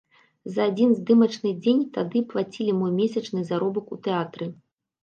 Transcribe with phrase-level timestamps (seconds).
[0.55, 4.55] За адзін здымачны дзень тады плацілі мой месячны заробак у тэатры.